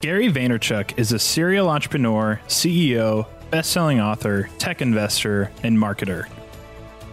Gary 0.00 0.28
Vaynerchuk 0.28 0.96
is 0.96 1.10
a 1.10 1.18
serial 1.18 1.68
entrepreneur, 1.68 2.40
CEO, 2.46 3.26
best-selling 3.50 4.00
author, 4.00 4.48
tech 4.58 4.80
investor, 4.80 5.50
and 5.64 5.76
marketer. 5.76 6.28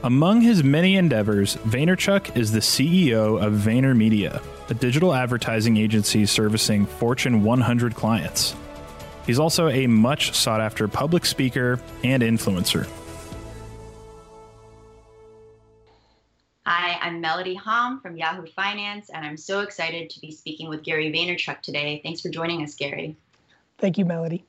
Among 0.04 0.42
his 0.42 0.64
many 0.64 0.96
endeavors, 0.96 1.56
Vaynerchuk 1.66 2.38
is 2.38 2.52
the 2.52 2.60
CEO 2.60 3.44
of 3.44 3.54
VaynerMedia, 3.54 4.40
a 4.70 4.74
digital 4.76 5.16
advertising 5.16 5.78
agency 5.78 6.28
servicing 6.28 6.86
Fortune 6.86 7.44
100 7.44 7.96
clients. 7.96 8.56
He's 9.26 9.40
also 9.40 9.68
a 9.68 9.88
much 9.88 10.36
sought 10.36 10.62
after 10.62 10.88
public 10.88 11.26
speaker 11.26 11.80
and 12.04 12.22
influencer. 12.22 12.88
Hi, 16.68 16.98
I'm 17.00 17.22
Melody 17.22 17.54
Hahm 17.54 18.02
from 18.02 18.18
Yahoo 18.18 18.48
Finance, 18.48 19.12
and 19.12 19.24
I'm 19.24 19.38
so 19.38 19.60
excited 19.60 20.10
to 20.10 20.20
be 20.20 20.32
speaking 20.32 20.68
with 20.68 20.82
Gary 20.82 21.12
Vaynerchuk 21.12 21.62
today. 21.62 22.02
Thanks 22.02 22.22
for 22.22 22.30
joining 22.30 22.64
us, 22.64 22.74
Gary. 22.74 23.16
Thank 23.78 24.00
you, 24.00 24.06
Melody. 24.06 24.44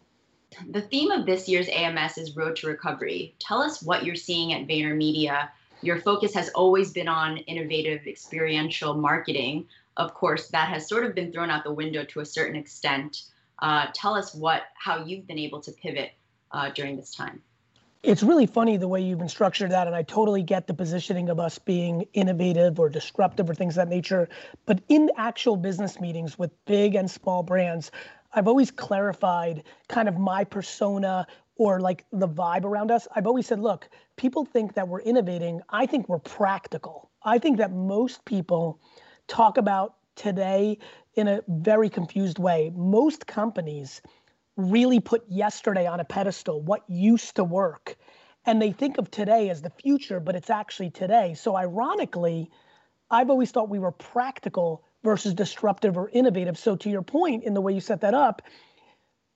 The 0.70 0.80
theme 0.80 1.10
of 1.10 1.26
this 1.26 1.46
year's 1.46 1.68
AMS 1.68 2.16
is 2.16 2.34
Road 2.34 2.56
to 2.56 2.68
Recovery. 2.68 3.34
Tell 3.38 3.60
us 3.60 3.82
what 3.82 4.06
you're 4.06 4.14
seeing 4.14 4.54
at 4.54 4.66
VaynerMedia. 4.66 5.50
Your 5.82 6.00
focus 6.00 6.32
has 6.32 6.48
always 6.54 6.90
been 6.90 7.06
on 7.06 7.36
innovative 7.36 8.06
experiential 8.06 8.94
marketing. 8.94 9.66
Of 9.98 10.14
course, 10.14 10.48
that 10.48 10.70
has 10.70 10.88
sort 10.88 11.04
of 11.04 11.14
been 11.14 11.32
thrown 11.32 11.50
out 11.50 11.64
the 11.64 11.74
window 11.74 12.02
to 12.06 12.20
a 12.20 12.24
certain 12.24 12.56
extent. 12.56 13.24
Uh, 13.58 13.88
tell 13.92 14.14
us 14.14 14.34
what 14.34 14.62
how 14.74 15.04
you've 15.04 15.26
been 15.26 15.38
able 15.38 15.60
to 15.60 15.70
pivot 15.70 16.12
uh, 16.52 16.70
during 16.70 16.96
this 16.96 17.14
time 17.14 17.42
it's 18.06 18.22
really 18.22 18.46
funny 18.46 18.76
the 18.76 18.86
way 18.86 19.00
you've 19.00 19.18
been 19.18 19.28
structured 19.28 19.72
that, 19.72 19.88
and 19.88 19.96
I 19.96 20.04
totally 20.04 20.44
get 20.44 20.68
the 20.68 20.74
positioning 20.74 21.28
of 21.28 21.40
us 21.40 21.58
being 21.58 22.06
innovative 22.12 22.78
or 22.78 22.88
disruptive 22.88 23.50
or 23.50 23.54
things 23.54 23.76
of 23.76 23.88
that 23.88 23.94
nature. 23.94 24.28
But 24.64 24.80
in 24.88 25.10
actual 25.16 25.56
business 25.56 25.98
meetings 26.00 26.38
with 26.38 26.52
big 26.66 26.94
and 26.94 27.10
small 27.10 27.42
brands, 27.42 27.90
I've 28.32 28.46
always 28.46 28.70
clarified 28.70 29.64
kind 29.88 30.08
of 30.08 30.16
my 30.16 30.44
persona 30.44 31.26
or 31.56 31.80
like 31.80 32.04
the 32.12 32.28
vibe 32.28 32.64
around 32.64 32.92
us. 32.92 33.08
I've 33.16 33.26
always 33.26 33.48
said, 33.48 33.58
look, 33.58 33.88
people 34.14 34.44
think 34.44 34.74
that 34.74 34.86
we're 34.86 35.00
innovating. 35.00 35.62
I 35.68 35.86
think 35.86 36.08
we're 36.08 36.20
practical. 36.20 37.10
I 37.24 37.38
think 37.38 37.58
that 37.58 37.72
most 37.72 38.24
people 38.24 38.78
talk 39.26 39.58
about 39.58 39.96
today 40.14 40.78
in 41.14 41.26
a 41.26 41.42
very 41.48 41.90
confused 41.90 42.38
way. 42.38 42.70
Most 42.72 43.26
companies 43.26 44.00
really 44.56 45.00
put 45.00 45.24
yesterday 45.28 45.86
on 45.86 46.00
a 46.00 46.04
pedestal, 46.04 46.60
what 46.60 46.82
used 46.88 47.36
to 47.36 47.44
work. 47.44 47.96
And 48.44 48.62
they 48.62 48.72
think 48.72 48.98
of 48.98 49.10
today 49.10 49.50
as 49.50 49.62
the 49.62 49.70
future, 49.70 50.20
but 50.20 50.36
it's 50.36 50.50
actually 50.50 50.90
today. 50.90 51.34
So 51.34 51.56
ironically, 51.56 52.50
I've 53.10 53.30
always 53.30 53.50
thought 53.50 53.68
we 53.68 53.78
were 53.78 53.92
practical 53.92 54.82
versus 55.02 55.34
disruptive 55.34 55.96
or 55.96 56.08
innovative. 56.10 56.58
So 56.58 56.76
to 56.76 56.90
your 56.90 57.02
point 57.02 57.44
in 57.44 57.54
the 57.54 57.60
way 57.60 57.72
you 57.72 57.80
set 57.80 58.00
that 58.00 58.14
up, 58.14 58.42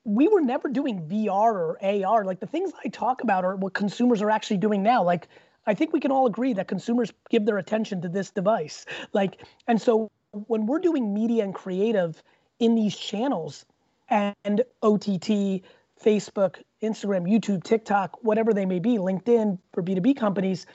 we 0.04 0.28
were 0.28 0.40
never 0.40 0.68
doing 0.68 1.06
VR 1.06 1.52
or 1.52 1.78
AR. 1.84 2.24
Like 2.24 2.40
the 2.40 2.46
things 2.46 2.72
I 2.84 2.88
talk 2.88 3.22
about 3.22 3.44
are 3.44 3.56
what 3.56 3.74
consumers 3.74 4.22
are 4.22 4.30
actually 4.30 4.56
doing 4.56 4.82
now. 4.82 5.02
Like 5.02 5.28
I 5.66 5.74
think 5.74 5.92
we 5.92 6.00
can 6.00 6.10
all 6.10 6.26
agree 6.26 6.54
that 6.54 6.68
consumers 6.68 7.12
give 7.28 7.44
their 7.44 7.58
attention 7.58 8.00
to 8.02 8.08
this 8.08 8.30
device. 8.30 8.86
Like, 9.12 9.44
and 9.66 9.80
so 9.80 10.10
when 10.32 10.66
we're 10.66 10.78
doing 10.78 11.12
media 11.12 11.44
and 11.44 11.54
creative 11.54 12.22
in 12.58 12.74
these 12.74 12.96
channels, 12.96 13.66
and 14.10 14.62
OTT, 14.82 15.62
Facebook, 16.02 16.56
Instagram, 16.82 17.28
YouTube, 17.30 17.62
TikTok, 17.62 18.18
whatever 18.22 18.52
they 18.52 18.66
may 18.66 18.78
be, 18.78 18.96
LinkedIn 18.96 19.58
for 19.72 19.82
B2B 19.82 20.16
companies, 20.16 20.66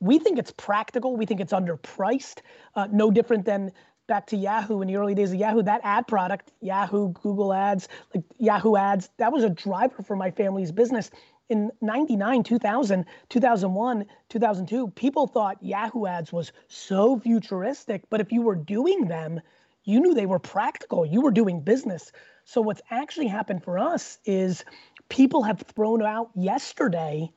we 0.00 0.18
think 0.18 0.38
it's 0.38 0.52
practical. 0.52 1.16
We 1.16 1.26
think 1.26 1.40
it's 1.40 1.52
underpriced. 1.52 2.38
Uh, 2.74 2.86
no 2.90 3.10
different 3.10 3.44
than 3.44 3.72
back 4.06 4.26
to 4.26 4.36
Yahoo 4.36 4.80
in 4.80 4.88
the 4.88 4.96
early 4.96 5.14
days 5.14 5.32
of 5.32 5.38
Yahoo, 5.38 5.62
that 5.62 5.80
ad 5.84 6.06
product, 6.06 6.52
Yahoo, 6.60 7.10
Google 7.10 7.52
ads, 7.52 7.88
like 8.14 8.24
Yahoo 8.38 8.76
ads, 8.76 9.10
that 9.18 9.32
was 9.32 9.44
a 9.44 9.50
driver 9.50 10.02
for 10.02 10.16
my 10.16 10.30
family's 10.30 10.72
business. 10.72 11.10
In 11.50 11.70
99, 11.80 12.42
2000, 12.42 13.04
2001, 13.28 14.06
2002, 14.28 14.88
people 14.88 15.26
thought 15.26 15.62
Yahoo 15.62 16.06
ads 16.06 16.32
was 16.32 16.52
so 16.68 17.18
futuristic, 17.18 18.02
but 18.10 18.20
if 18.20 18.32
you 18.32 18.42
were 18.42 18.54
doing 18.54 19.08
them, 19.08 19.40
you 19.84 20.00
knew 20.00 20.14
they 20.14 20.26
were 20.26 20.38
practical. 20.38 21.06
You 21.06 21.20
were 21.20 21.30
doing 21.30 21.60
business. 21.60 22.12
So 22.48 22.62
what's 22.62 22.80
actually 22.90 23.26
happened 23.26 23.62
for 23.62 23.78
us 23.78 24.16
is 24.24 24.64
people 25.10 25.42
have 25.42 25.60
thrown 25.60 26.02
out 26.02 26.30
yesterday 26.34 27.30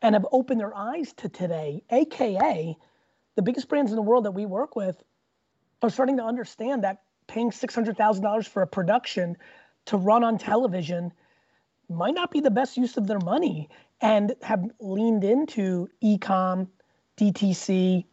and 0.00 0.14
have 0.14 0.24
opened 0.30 0.60
their 0.60 0.72
eyes 0.72 1.12
to 1.14 1.28
today, 1.28 1.82
AKA 1.90 2.76
the 3.34 3.42
biggest 3.42 3.68
brands 3.68 3.90
in 3.90 3.96
the 3.96 4.02
world 4.02 4.26
that 4.26 4.30
we 4.30 4.46
work 4.46 4.76
with 4.76 5.02
are 5.82 5.90
starting 5.90 6.18
to 6.18 6.22
understand 6.22 6.84
that 6.84 7.02
paying 7.26 7.50
$600,000 7.50 8.46
for 8.46 8.62
a 8.62 8.66
production 8.68 9.36
to 9.86 9.96
run 9.96 10.22
on 10.22 10.38
television 10.38 11.12
might 11.88 12.14
not 12.14 12.30
be 12.30 12.38
the 12.38 12.52
best 12.52 12.76
use 12.76 12.96
of 12.96 13.08
their 13.08 13.18
money 13.18 13.68
and 14.00 14.36
have 14.40 14.62
leaned 14.78 15.24
into 15.24 15.88
e-com, 16.00 16.68
DTC, 17.16 18.04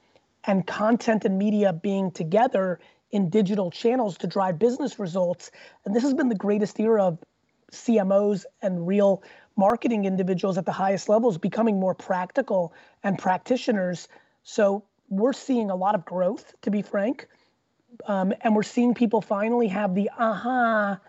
and 0.46 0.66
content 0.66 1.24
and 1.24 1.38
media 1.38 1.72
being 1.72 2.10
together 2.10 2.80
in 3.12 3.30
digital 3.30 3.72
channels 3.72 4.18
to 4.20 4.28
drive 4.28 4.58
business 4.58 5.00
results. 5.00 5.52
And 5.86 5.96
this 5.96 6.04
has 6.04 6.14
been 6.14 6.30
the 6.30 6.36
greatest 6.36 6.80
era 6.80 7.06
of 7.06 7.20
CMOs 7.72 8.46
and 8.62 8.88
real 8.88 9.24
marketing 9.58 10.06
individuals 10.06 10.58
at 10.58 10.66
the 10.66 10.72
highest 10.72 11.10
levels 11.10 11.38
becoming 11.38 11.80
more 11.80 11.94
practical 11.94 12.74
and 13.04 13.18
practitioners. 13.18 14.08
So 14.44 14.84
we're 15.10 15.34
seeing 15.34 15.70
a 15.70 15.76
lot 15.76 15.96
of 15.96 16.06
growth, 16.06 16.54
to 16.62 16.72
be 16.72 16.82
frank. 16.82 17.28
Um, 18.08 18.34
and 18.42 18.56
we're 18.56 18.64
seeing 18.64 18.94
people 18.94 19.22
finally 19.22 19.68
have 19.68 19.94
the 19.94 20.10
aha. 20.18 21.00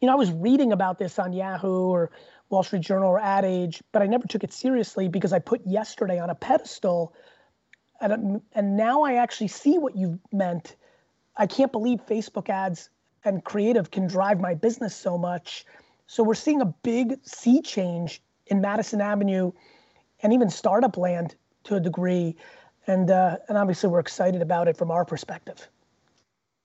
You 0.00 0.06
know, 0.06 0.12
I 0.12 0.16
was 0.16 0.32
reading 0.32 0.72
about 0.72 0.98
this 0.98 1.18
on 1.18 1.32
Yahoo 1.32 1.88
or 1.88 2.10
Wall 2.50 2.62
Street 2.62 2.82
Journal 2.82 3.08
or 3.08 3.20
Ad 3.20 3.44
Age, 3.44 3.82
but 3.92 4.02
I 4.02 4.06
never 4.06 4.26
took 4.26 4.44
it 4.44 4.52
seriously 4.52 5.08
because 5.08 5.32
I 5.32 5.38
put 5.38 5.64
yesterday 5.66 6.18
on 6.18 6.30
a 6.30 6.34
pedestal. 6.34 7.14
And, 8.00 8.42
and 8.52 8.76
now 8.76 9.02
I 9.02 9.14
actually 9.14 9.48
see 9.48 9.78
what 9.78 9.96
you 9.96 10.18
meant 10.32 10.76
I 11.36 11.46
can't 11.46 11.72
believe 11.72 12.00
Facebook 12.06 12.48
ads 12.48 12.90
and 13.24 13.44
creative 13.44 13.90
can 13.90 14.06
drive 14.06 14.40
my 14.40 14.54
business 14.54 14.94
so 14.94 15.18
much. 15.18 15.64
So 16.06 16.22
we're 16.22 16.34
seeing 16.34 16.60
a 16.60 16.66
big 16.66 17.18
sea 17.22 17.60
change 17.60 18.22
in 18.46 18.60
Madison 18.60 19.00
Avenue 19.00 19.52
and 20.22 20.32
even 20.32 20.48
startup 20.48 20.96
land 20.96 21.34
to 21.64 21.74
a 21.74 21.80
degree. 21.80 22.36
And, 22.86 23.10
uh, 23.10 23.38
and 23.48 23.58
obviously 23.58 23.90
we're 23.90 24.00
excited 24.00 24.40
about 24.40 24.68
it 24.68 24.76
from 24.76 24.90
our 24.90 25.04
perspective. 25.04 25.68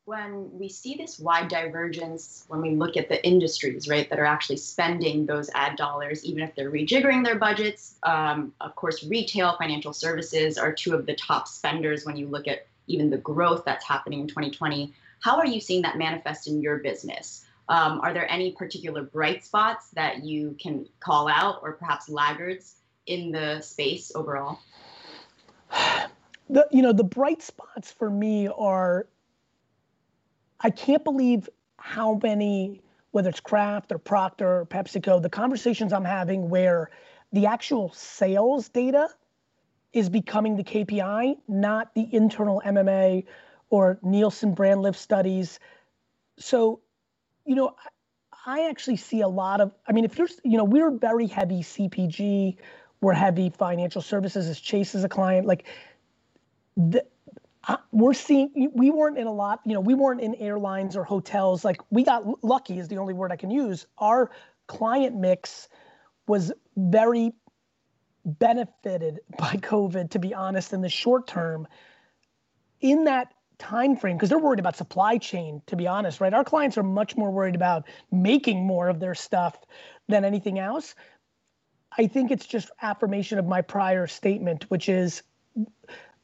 When 0.05 0.49
we 0.57 0.67
see 0.67 0.95
this 0.95 1.19
wide 1.19 1.47
divergence, 1.47 2.45
when 2.47 2.61
we 2.61 2.75
look 2.75 2.97
at 2.97 3.07
the 3.07 3.23
industries, 3.25 3.87
right, 3.87 4.09
that 4.09 4.19
are 4.19 4.25
actually 4.25 4.57
spending 4.57 5.25
those 5.25 5.49
ad 5.53 5.77
dollars, 5.77 6.25
even 6.25 6.43
if 6.43 6.53
they're 6.55 6.71
rejiggering 6.71 7.23
their 7.23 7.37
budgets, 7.37 7.95
um, 8.03 8.51
of 8.61 8.75
course, 8.75 9.03
retail, 9.03 9.55
financial 9.57 9.93
services 9.93 10.57
are 10.57 10.73
two 10.73 10.93
of 10.93 11.05
the 11.05 11.15
top 11.15 11.47
spenders 11.47 12.05
when 12.05 12.17
you 12.17 12.27
look 12.27 12.47
at 12.47 12.65
even 12.93 13.09
the 13.09 13.17
growth 13.17 13.63
that's 13.65 13.85
happening 13.85 14.21
in 14.21 14.27
2020. 14.27 14.93
How 15.19 15.37
are 15.37 15.45
you 15.45 15.59
seeing 15.59 15.81
that 15.83 15.97
manifest 15.97 16.47
in 16.47 16.61
your 16.61 16.77
business? 16.77 17.45
Um, 17.69 18.01
are 18.01 18.13
there 18.13 18.29
any 18.29 18.51
particular 18.51 19.03
bright 19.03 19.45
spots 19.45 19.89
that 19.91 20.23
you 20.25 20.55
can 20.59 20.87
call 20.99 21.27
out 21.27 21.59
or 21.61 21.73
perhaps 21.73 22.09
laggards 22.09 22.75
in 23.05 23.31
the 23.31 23.61
space 23.61 24.11
overall? 24.15 24.59
The, 26.49 26.67
you 26.69 26.81
know, 26.81 26.91
the 26.91 27.05
bright 27.05 27.41
spots 27.41 27.93
for 27.93 28.09
me 28.09 28.49
are 28.49 29.07
I 30.59 30.69
can't 30.69 31.03
believe 31.03 31.49
how 31.77 32.19
many, 32.21 32.81
whether 33.11 33.29
it's 33.29 33.39
Kraft 33.39 33.91
or 33.91 33.97
Procter 33.97 34.59
or 34.59 34.65
PepsiCo, 34.65 35.21
the 35.21 35.29
conversations 35.29 35.93
I'm 35.93 36.03
having 36.03 36.49
where 36.49 36.89
the 37.31 37.45
actual 37.45 37.93
sales 37.93 38.67
data 38.69 39.07
is 39.93 40.09
becoming 40.09 40.55
the 40.55 40.63
KPI, 40.63 41.37
not 41.47 41.93
the 41.95 42.07
internal 42.13 42.61
MMA 42.65 43.25
or 43.69 43.99
Nielsen 44.01 44.53
brand 44.53 44.81
lift 44.81 44.99
studies. 44.99 45.59
So, 46.37 46.81
you 47.45 47.55
know, 47.55 47.75
I 48.45 48.69
actually 48.69 48.97
see 48.97 49.21
a 49.21 49.27
lot 49.27 49.61
of, 49.61 49.73
I 49.87 49.91
mean, 49.91 50.05
if 50.05 50.17
you're, 50.17 50.29
you 50.43 50.57
know, 50.57 50.63
we're 50.63 50.91
very 50.91 51.27
heavy 51.27 51.61
CPG, 51.61 52.57
we're 53.01 53.13
heavy 53.13 53.49
financial 53.49 54.01
services 54.01 54.47
as 54.47 54.59
Chase 54.59 54.95
is 54.95 55.03
a 55.03 55.09
client. 55.09 55.45
Like, 55.45 55.65
the, 56.77 57.05
uh, 57.67 57.77
we're 57.91 58.13
seeing, 58.13 58.71
we 58.73 58.89
weren't 58.89 59.17
in 59.17 59.27
a 59.27 59.33
lot, 59.33 59.61
you 59.65 59.73
know, 59.73 59.79
we 59.79 59.93
weren't 59.93 60.21
in 60.21 60.35
airlines 60.35 60.95
or 60.95 61.03
hotels. 61.03 61.63
Like, 61.63 61.81
we 61.91 62.03
got 62.03 62.43
lucky, 62.43 62.79
is 62.79 62.87
the 62.87 62.97
only 62.97 63.13
word 63.13 63.31
I 63.31 63.35
can 63.35 63.51
use. 63.51 63.85
Our 63.97 64.31
client 64.67 65.15
mix 65.15 65.67
was 66.27 66.51
very 66.75 67.33
benefited 68.25 69.19
by 69.37 69.55
COVID, 69.55 70.11
to 70.11 70.19
be 70.19 70.33
honest, 70.33 70.73
in 70.73 70.81
the 70.81 70.89
short 70.89 71.27
term. 71.27 71.67
In 72.79 73.05
that 73.05 73.33
time 73.59 73.95
frame, 73.95 74.17
because 74.17 74.29
they're 74.29 74.39
worried 74.39 74.59
about 74.59 74.75
supply 74.75 75.17
chain, 75.17 75.61
to 75.67 75.75
be 75.75 75.87
honest, 75.87 76.19
right? 76.19 76.33
Our 76.33 76.43
clients 76.43 76.77
are 76.77 76.83
much 76.83 77.15
more 77.15 77.29
worried 77.29 77.55
about 77.55 77.87
making 78.11 78.65
more 78.65 78.89
of 78.89 78.99
their 78.99 79.13
stuff 79.13 79.57
than 80.07 80.25
anything 80.25 80.57
else. 80.57 80.95
I 81.95 82.07
think 82.07 82.31
it's 82.31 82.45
just 82.45 82.71
affirmation 82.81 83.37
of 83.37 83.45
my 83.45 83.61
prior 83.61 84.07
statement, 84.07 84.69
which 84.69 84.89
is 84.89 85.21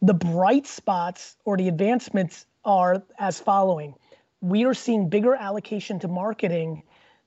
the 0.02 0.14
bright 0.14 0.66
spots 0.66 1.36
or 1.46 1.58
the 1.58 1.68
advancements 1.68 2.46
are 2.66 3.04
as 3.20 3.40
following. 3.40 3.96
We 4.42 4.66
are 4.66 4.74
seeing 4.74 5.10
bigger 5.10 5.36
allocation 5.36 6.00
to 6.00 6.08
marketing 6.08 6.84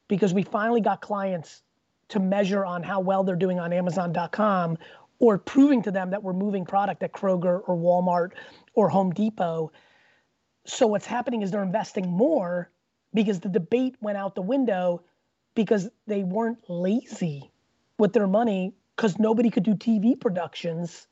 because 0.08 0.34
we 0.34 0.42
finally 0.42 0.80
got 0.80 1.00
clients 1.00 1.62
to 2.10 2.20
measure 2.20 2.64
on 2.64 2.82
how 2.82 3.00
well 3.00 3.24
they're 3.24 3.36
doing 3.36 3.58
on 3.58 3.72
Amazon.com 3.72 4.78
or 5.18 5.38
proving 5.38 5.82
to 5.82 5.90
them 5.90 6.10
that 6.10 6.22
we're 6.22 6.32
moving 6.32 6.64
product 6.64 7.02
at 7.02 7.12
Kroger 7.12 7.62
or 7.66 7.76
Walmart 7.76 8.32
or 8.74 8.88
Home 8.88 9.10
Depot. 9.10 9.72
So 10.64 10.86
what's 10.86 11.06
happening 11.06 11.42
is 11.42 11.50
they're 11.50 11.62
investing 11.62 12.08
more 12.08 12.70
because 13.14 13.40
the 13.40 13.48
debate 13.48 13.96
went 14.00 14.18
out 14.18 14.34
the 14.34 14.42
window 14.42 15.02
because 15.54 15.88
they 16.06 16.22
weren't 16.22 16.58
lazy 16.68 17.50
with 17.98 18.12
their 18.12 18.26
money 18.26 18.72
because 18.96 19.18
nobody 19.18 19.50
could 19.50 19.62
do 19.62 19.74
TV 19.74 20.18
productions. 20.18 21.06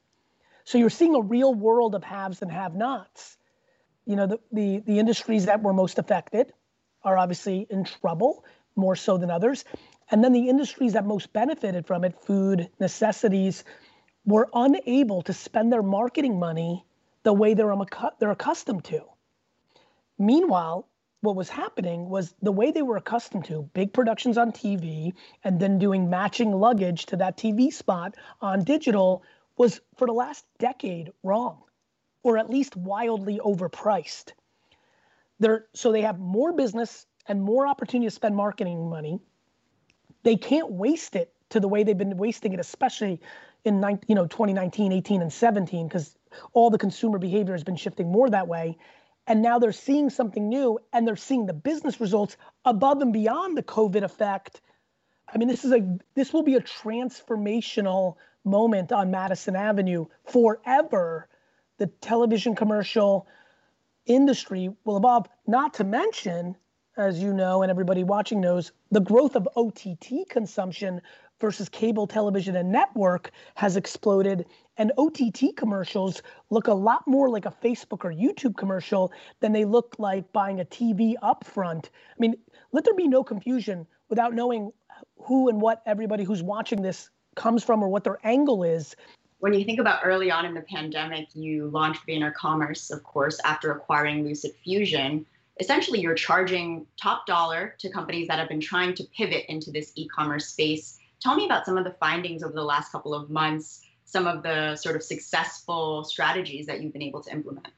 So 0.65 0.79
you're 0.79 0.91
seeing 0.91 1.15
a 1.15 1.21
real 1.21 1.55
world 1.55 1.95
of 1.95 2.05
haves 2.05 2.43
and 2.43 2.51
have-nots. 2.51 3.37
You 4.07 4.17
know, 4.17 4.27
the, 4.27 4.41
the, 4.53 4.79
the 4.81 4.99
industries 4.99 5.47
that 5.47 5.63
were 5.63 5.73
most 5.73 5.99
affected 5.99 6.53
are 7.03 7.19
obviously 7.19 7.67
in 7.71 7.85
trouble 7.85 8.45
more 8.77 8.97
so 8.97 9.19
than 9.19 9.31
others. 9.31 9.65
And 10.11 10.25
then 10.25 10.33
the 10.33 10.49
industries 10.49 10.95
that 10.95 11.05
most 11.05 11.33
benefited 11.33 11.87
from 11.87 12.05
it, 12.05 12.21
food, 12.23 12.71
necessities, 12.81 13.65
were 14.25 14.49
unable 14.55 15.23
to 15.23 15.33
spend 15.33 15.73
their 15.73 15.83
marketing 15.83 16.39
money 16.39 16.85
the 17.23 17.33
way 17.33 17.55
they're, 17.55 17.75
they're 18.19 18.31
accustomed 18.31 18.85
to. 18.85 19.03
Meanwhile, 20.19 20.89
what 21.21 21.37
was 21.37 21.49
happening 21.49 22.09
was 22.09 22.35
the 22.43 22.53
way 22.53 22.71
they 22.71 22.83
were 22.83 22.97
accustomed 22.97 23.45
to 23.47 23.69
big 23.75 23.93
productions 23.93 24.39
on 24.39 24.53
TV 24.53 25.13
and 25.43 25.59
then 25.59 25.79
doing 25.79 26.09
matching 26.09 26.53
luggage 26.53 27.07
to 27.07 27.17
that 27.17 27.37
TV 27.37 27.73
spot 27.73 28.15
on 28.41 28.65
digital 28.65 29.23
was 29.57 29.81
for 29.97 30.07
the 30.07 30.13
last 30.13 30.45
decade 30.59 31.13
wrong 31.23 31.63
or 32.23 32.39
at 32.39 32.51
least 32.51 32.77
wildly 32.77 33.41
overpriced. 33.45 34.33
They're, 35.41 35.67
so 35.75 35.93
they 35.93 36.03
have 36.03 36.19
more 36.19 36.53
business 36.53 37.07
and 37.27 37.43
more 37.43 37.67
opportunity 37.67 38.07
to 38.07 38.15
spend 38.15 38.37
marketing 38.37 38.89
money. 38.89 39.21
They 40.23 40.37
can't 40.37 40.71
waste 40.71 41.17
it 41.17 41.33
to 41.51 41.61
the 41.61 41.69
way 41.69 41.83
they've 41.83 41.97
been 41.97 42.17
wasting 42.17 42.53
it, 42.53 42.61
especially 42.61 43.21
in 43.65 43.83
you 44.07 44.15
know 44.15 44.27
2019, 44.27 44.93
18, 44.93 45.23
and 45.23 45.33
17, 45.33 45.89
because 45.89 46.17
all 46.53 46.71
the 46.71 46.79
consumer 46.79 47.19
behavior 47.19 47.55
has 47.55 47.65
been 47.65 47.77
shifting 47.77 48.11
more 48.11 48.29
that 48.31 48.49
way. 48.49 48.77
And 49.27 49.43
now 49.43 49.59
they're 49.59 49.73
seeing 49.73 50.09
something 50.09 50.49
new 50.49 50.79
and 50.93 51.07
they're 51.07 51.17
seeing 51.17 51.47
the 51.47 51.53
business 51.53 52.01
results 52.01 52.37
above 52.65 53.03
and 53.03 53.13
beyond 53.13 53.59
the 53.59 53.63
COVID 53.63 54.03
effect. 54.03 54.63
I 55.33 55.37
mean, 55.37 55.49
this 55.49 55.65
is 55.65 55.73
a 55.73 55.99
this 56.15 56.33
will 56.33 56.43
be 56.43 56.55
a 56.55 56.61
transformational 56.61 58.17
moment 58.45 58.93
on 58.93 59.11
Madison 59.11 59.55
Avenue 59.55 60.07
forever. 60.25 61.29
The 61.77 61.87
television 61.87 62.55
commercial 62.55 63.27
industry 64.07 64.71
will 64.85 64.97
evolve, 64.97 65.27
not 65.47 65.75
to 65.75 65.85
mention 65.85 66.57
as 66.99 67.23
you 67.23 67.33
know, 67.33 67.63
and 67.63 67.71
everybody 67.71 68.03
watching 68.03 68.41
knows, 68.41 68.73
the 68.91 69.01
growth 69.01 69.37
of 69.37 69.49
OTT 69.57 70.29
consumption 70.29 71.01
versus 71.41 71.69
cable 71.69 72.07
television 72.07 72.57
and 72.57 72.73
network 72.73 73.31
has 73.55 73.77
exploded. 73.77 74.45
And 74.77 74.93
OTT 74.99 75.57
commercials 75.57 76.23
look 76.51 76.67
a 76.67 76.75
lot 76.75 77.07
more 77.07 77.29
like 77.29 77.47
a 77.47 77.55
Facebook 77.65 78.05
or 78.05 78.13
YouTube 78.13 78.57
commercial 78.57 79.13
than 79.41 79.53
they 79.53 79.65
look 79.65 79.95
like 79.99 80.33
buying 80.33 80.61
a 80.61 80.65
TV 80.65 81.15
upfront. 81.23 81.87
I 81.87 82.19
mean, 82.19 82.35
let 82.73 82.85
there 82.85 82.95
be 82.95 83.09
no 83.09 83.23
confusion 83.23 83.87
without 84.09 84.35
knowing 84.35 84.73
who 85.23 85.49
and 85.49 85.61
what 85.61 85.83
everybody 85.87 86.25
who's 86.25 86.43
watching 86.43 86.83
this 86.83 87.11
comes 87.37 87.63
from 87.63 87.83
or 87.83 87.89
what 87.89 88.03
their 88.03 88.19
angle 88.25 88.65
is. 88.65 88.97
When 89.39 89.55
you 89.55 89.65
think 89.65 89.79
about 89.79 90.01
early 90.03 90.33
on 90.33 90.45
in 90.45 90.55
the 90.55 90.63
pandemic, 90.63 91.29
you 91.35 91.69
launched 91.69 92.05
Vayner 92.09 92.35
Commerce, 92.35 92.91
of 92.91 93.05
course, 93.05 93.39
after 93.45 93.71
acquiring 93.71 94.25
Lucid 94.25 94.53
Fusion 94.65 95.25
essentially 95.61 96.01
you're 96.01 96.15
charging 96.15 96.87
top 97.01 97.27
dollar 97.27 97.75
to 97.79 97.91
companies 97.91 98.29
that 98.29 98.39
have 98.39 98.49
been 98.49 98.61
trying 98.61 98.95
to 98.95 99.05
pivot 99.17 99.45
into 99.49 99.71
this 99.71 99.93
e-commerce 99.97 100.49
space. 100.49 100.99
Tell 101.21 101.35
me 101.35 101.47
about 101.47 101.67
some 101.67 101.77
of 101.77 101.85
the 101.85 101.95
findings 101.99 102.43
over 102.43 102.53
the 102.53 102.63
last 102.63 102.93
couple 102.93 103.15
of 103.15 103.29
months, 103.29 103.81
some 104.05 104.27
of 104.27 104.43
the 104.43 104.77
sort 104.77 104.97
of 104.97 105.03
successful 105.03 106.05
strategies 106.05 106.67
that 106.67 106.83
you've 106.83 106.93
been 106.93 107.03
able 107.03 107.23
to 107.23 107.33
implement. 107.33 107.69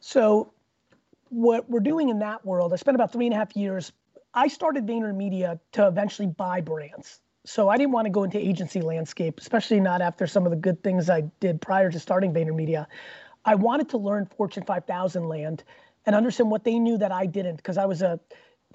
So 0.00 0.52
what 1.28 1.68
we're 1.68 1.80
doing 1.80 2.08
in 2.08 2.18
that 2.20 2.44
world, 2.44 2.72
I 2.72 2.76
spent 2.76 2.94
about 2.94 3.12
three 3.12 3.26
and 3.26 3.34
a 3.34 3.38
half 3.38 3.54
years. 3.56 3.92
I 4.32 4.48
started 4.48 4.86
VaynerMedia 4.86 5.58
to 5.72 5.86
eventually 5.86 6.28
buy 6.28 6.60
brands. 6.60 7.20
So 7.44 7.68
I 7.68 7.76
didn't 7.76 7.92
want 7.92 8.06
to 8.06 8.10
go 8.10 8.24
into 8.24 8.38
agency 8.38 8.80
landscape, 8.80 9.38
especially 9.38 9.80
not 9.80 10.02
after 10.02 10.26
some 10.26 10.44
of 10.44 10.50
the 10.50 10.56
good 10.56 10.82
things 10.82 11.08
I 11.08 11.22
did 11.40 11.60
prior 11.60 11.90
to 11.90 11.98
starting 11.98 12.32
VaynerMedia. 12.32 12.86
I 13.44 13.54
wanted 13.54 13.88
to 13.90 13.98
learn 13.98 14.26
Fortune 14.26 14.64
5000 14.64 15.28
land 15.28 15.64
and 16.08 16.16
understand 16.16 16.50
what 16.50 16.64
they 16.64 16.78
knew 16.78 16.96
that 16.96 17.12
I 17.12 17.26
didn't 17.26 17.56
because 17.56 17.76
I 17.76 17.84
was 17.84 18.00
a 18.00 18.18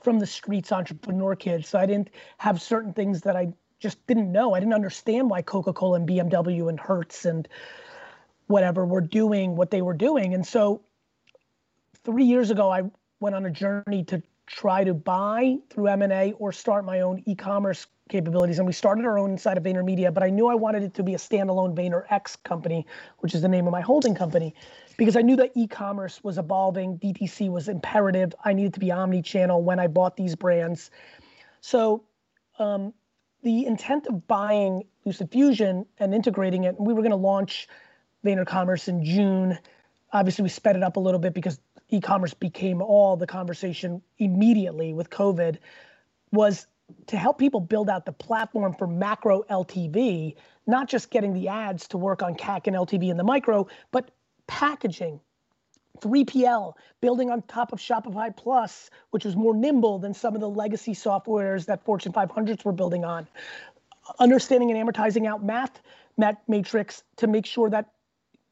from 0.04 0.20
the 0.20 0.28
streets 0.28 0.72
entrepreneur 0.72 1.36
kid. 1.36 1.66
So 1.66 1.80
I 1.80 1.88
didn't 1.88 2.12
have 2.38 2.62
certain 2.62 2.94
things 2.94 3.22
that 3.22 3.36
I 3.36 3.54
just 3.80 4.06
didn't 4.06 4.32
know. 4.32 4.54
I 4.54 4.60
didn't 4.60 4.76
understand 4.76 5.32
why 5.32 5.42
Coca-Cola 5.42 5.96
and 5.96 6.08
BMW 6.08 6.70
and 6.70 6.80
Hertz 6.80 7.26
and 7.26 7.48
whatever 8.46 8.86
were 8.86 9.02
doing 9.02 9.56
what 9.56 9.72
they 9.72 9.82
were 9.82 9.96
doing. 9.96 10.36
And 10.36 10.46
so 10.46 10.84
three 12.04 12.26
years 12.26 12.52
ago, 12.52 12.70
I 12.70 12.84
went 13.20 13.36
on 13.36 13.48
a 13.48 13.50
journey 13.50 14.04
to 14.04 14.22
try 14.54 14.84
to 14.84 14.94
buy 14.94 15.58
through 15.70 15.88
M&A 15.88 16.34
or 16.34 16.52
start 16.52 16.86
my 16.86 17.02
own 17.02 17.24
e-commerce 17.26 17.88
capabilities. 18.10 18.60
And 18.60 18.68
we 18.68 18.74
started 18.74 19.04
our 19.06 19.18
own 19.18 19.32
inside 19.32 19.58
of 19.58 19.64
VaynerMedia, 19.64 20.14
but 20.14 20.22
I 20.22 20.30
knew 20.30 20.48
I 20.48 20.54
wanted 20.54 20.84
it 20.84 20.94
to 20.96 21.04
be 21.04 21.16
a 21.16 21.18
standalone 21.18 21.76
VaynerX 21.76 22.42
company, 22.44 22.86
which 23.20 23.34
is 23.34 23.42
the 23.42 23.48
name 23.48 23.66
of 23.66 23.72
my 23.72 23.82
holding 23.82 24.14
company 24.14 24.54
because 24.96 25.16
I 25.16 25.22
knew 25.22 25.36
that 25.38 25.52
e-commerce 25.56 26.24
was 26.24 26.38
evolving, 26.38 27.00
DTC 27.00 27.50
was 27.50 27.68
imperative. 27.68 28.36
I 28.46 28.54
needed 28.54 28.76
to 28.76 28.80
be 28.80 28.92
omni-channel 28.92 29.64
when 29.64 29.80
I 29.80 29.88
bought 29.88 30.16
these 30.18 30.36
brands. 30.36 30.92
So 31.62 32.04
um, 32.60 32.94
the 33.42 33.66
intent 33.66 34.06
of 34.06 34.28
buying 34.28 34.84
Lucid 35.04 35.32
Fusion 35.32 35.88
and 35.98 36.14
integrating 36.14 36.66
it, 36.66 36.80
we 36.80 36.94
were 36.94 37.02
going 37.02 37.10
to 37.12 37.16
launch 37.16 37.68
Vayner 38.24 38.46
Commerce 38.46 38.88
in 38.88 39.04
June. 39.04 39.58
Obviously, 40.14 40.44
we 40.44 40.50
sped 40.50 40.76
it 40.76 40.84
up 40.84 40.96
a 40.96 41.00
little 41.00 41.20
bit 41.20 41.34
because 41.34 41.60
e-commerce 41.90 42.34
became 42.34 42.82
all 42.82 43.18
the 43.18 43.28
conversation 43.28 44.02
immediately 44.20 44.94
with 44.94 45.10
COVID. 45.10 45.58
Was 46.32 46.68
to 47.08 47.18
help 47.18 47.40
people 47.40 47.60
build 47.60 47.90
out 47.90 48.06
the 48.06 48.12
platform 48.12 48.74
for 48.76 48.88
macro 48.88 49.44
LTV, 49.44 50.36
not 50.68 50.88
just 50.88 51.10
getting 51.10 51.34
the 51.34 51.48
ads 51.48 51.88
to 51.90 51.98
work 51.98 52.22
on 52.22 52.36
CAC 52.36 52.68
and 52.68 52.76
LTV 52.76 53.10
in 53.10 53.18
the 53.18 53.24
micro, 53.24 53.68
but 53.92 54.12
packaging, 54.48 55.20
3PL, 56.00 56.74
building 57.02 57.30
on 57.30 57.42
top 57.44 57.72
of 57.72 57.80
Shopify 57.80 58.36
Plus, 58.36 58.90
which 59.12 59.26
was 59.26 59.36
more 59.36 59.56
nimble 59.56 60.00
than 60.00 60.14
some 60.14 60.36
of 60.36 60.42
the 60.42 60.50
legacy 60.50 60.94
softwares 60.94 61.66
that 61.66 61.84
Fortune 61.86 62.12
500s 62.12 62.66
were 62.66 62.72
building 62.72 63.06
on. 63.06 63.28
Understanding 64.20 64.72
and 64.72 64.88
amortizing 64.88 65.28
out 65.28 65.44
math, 65.44 65.82
matrix 66.48 67.04
to 67.18 67.28
make 67.28 67.46
sure 67.46 67.70
that 67.70 67.93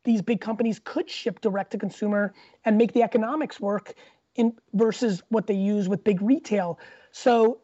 these 0.03 0.21
big 0.21 0.41
companies 0.41 0.79
could 0.83 1.09
ship 1.09 1.41
direct 1.41 1.71
to 1.71 1.77
consumer 1.77 2.33
and 2.65 2.77
make 2.77 2.93
the 2.93 3.03
economics 3.03 3.59
work 3.59 3.93
in 4.35 4.53
versus 4.73 5.21
what 5.29 5.47
they 5.47 5.53
use 5.53 5.87
with 5.89 6.03
big 6.03 6.21
retail. 6.21 6.79
So 7.11 7.59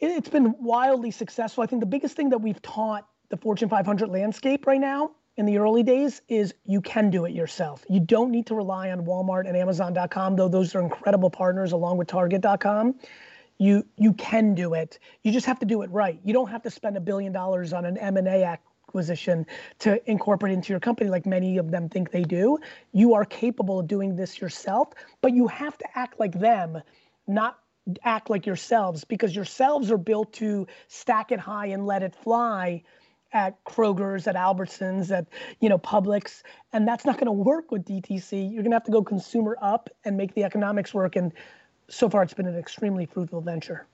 it's 0.00 0.28
been 0.28 0.54
wildly 0.60 1.10
successful. 1.10 1.62
I 1.62 1.66
think 1.66 1.80
the 1.80 1.86
biggest 1.86 2.16
thing 2.16 2.30
that 2.30 2.38
we've 2.38 2.60
taught 2.62 3.06
the 3.30 3.36
Fortune 3.36 3.68
500 3.68 4.08
landscape 4.08 4.66
right 4.66 4.80
now 4.80 5.12
in 5.36 5.46
the 5.46 5.58
early 5.58 5.82
days 5.82 6.22
is 6.28 6.54
you 6.64 6.80
can 6.80 7.10
do 7.10 7.24
it 7.24 7.32
yourself. 7.32 7.84
You 7.88 8.00
don't 8.00 8.30
need 8.30 8.46
to 8.46 8.54
rely 8.54 8.90
on 8.90 9.04
Walmart 9.04 9.48
and 9.48 9.56
Amazon.com, 9.56 10.36
though 10.36 10.48
those 10.48 10.74
are 10.74 10.80
incredible 10.80 11.30
partners 11.30 11.72
along 11.72 11.96
with 11.96 12.08
Target.com. 12.08 12.94
You 13.58 13.86
you 13.96 14.12
can 14.14 14.54
do 14.54 14.74
it. 14.74 14.98
You 15.22 15.30
just 15.30 15.46
have 15.46 15.60
to 15.60 15.66
do 15.66 15.82
it 15.82 15.90
right. 15.90 16.18
You 16.24 16.32
don't 16.32 16.50
have 16.50 16.62
to 16.62 16.70
spend 16.70 16.96
a 16.96 17.00
billion 17.00 17.32
dollars 17.32 17.72
on 17.72 17.84
an 17.84 17.96
M&A 17.96 18.44
acquisition 18.94 19.44
to 19.80 20.00
incorporate 20.08 20.54
into 20.54 20.72
your 20.72 20.78
company 20.78 21.10
like 21.10 21.26
many 21.26 21.58
of 21.58 21.72
them 21.72 21.88
think 21.88 22.12
they 22.12 22.22
do. 22.22 22.58
You 22.92 23.14
are 23.14 23.24
capable 23.24 23.80
of 23.80 23.88
doing 23.88 24.14
this 24.14 24.40
yourself, 24.40 24.90
but 25.20 25.32
you 25.32 25.48
have 25.48 25.76
to 25.78 25.98
act 25.98 26.20
like 26.20 26.38
them, 26.38 26.80
not 27.26 27.58
act 28.04 28.30
like 28.30 28.46
yourselves 28.46 29.02
because 29.02 29.34
yourselves 29.34 29.90
are 29.90 29.98
built 29.98 30.32
to 30.34 30.68
stack 30.86 31.32
it 31.32 31.40
high 31.40 31.66
and 31.66 31.86
let 31.86 32.04
it 32.04 32.14
fly 32.14 32.84
at 33.32 33.62
Kroger's, 33.64 34.28
at 34.28 34.36
Albertsons, 34.36 35.10
at 35.10 35.26
you 35.58 35.68
know 35.68 35.78
Publix, 35.78 36.44
and 36.72 36.86
that's 36.86 37.04
not 37.04 37.16
going 37.16 37.26
to 37.26 37.32
work 37.32 37.72
with 37.72 37.84
DTC. 37.84 38.52
You're 38.52 38.62
going 38.62 38.70
to 38.70 38.76
have 38.76 38.84
to 38.84 38.92
go 38.92 39.02
consumer 39.02 39.58
up 39.60 39.90
and 40.04 40.16
make 40.16 40.34
the 40.34 40.44
economics 40.44 40.94
work. 40.94 41.16
And 41.16 41.32
so 41.88 42.08
far, 42.08 42.22
it's 42.22 42.32
been 42.32 42.46
an 42.46 42.56
extremely 42.56 43.06
fruitful 43.06 43.40
venture. 43.40 43.88